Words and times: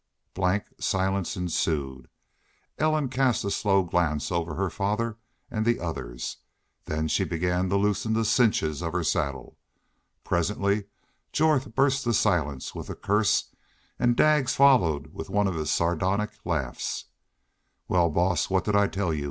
Blank 0.33 0.63
silence 0.79 1.37
ensued. 1.37 2.07
Ellen 2.79 3.07
cast 3.07 3.45
a 3.45 3.51
slow 3.51 3.83
glance 3.83 4.31
over 4.31 4.55
her 4.55 4.71
father 4.71 5.19
and 5.51 5.63
the 5.63 5.79
others, 5.79 6.37
then 6.85 7.07
she 7.07 7.23
began 7.23 7.69
to 7.69 7.75
loosen 7.77 8.13
the 8.13 8.25
cinches 8.25 8.81
of 8.81 8.93
her 8.93 9.03
saddle. 9.03 9.59
Presently 10.23 10.85
Jorth 11.31 11.75
burst 11.75 12.03
the 12.03 12.15
silence 12.15 12.73
with 12.73 12.89
a 12.89 12.95
curse, 12.95 13.55
and 13.99 14.15
Daggs 14.17 14.55
followed 14.55 15.13
with 15.13 15.29
one 15.29 15.45
of 15.45 15.53
his 15.53 15.69
sardonic 15.69 16.31
laughs. 16.45 17.05
"Wal, 17.87 18.09
boss, 18.09 18.49
what 18.49 18.63
did 18.63 18.75
I 18.75 18.87
tell 18.87 19.13
you?" 19.13 19.19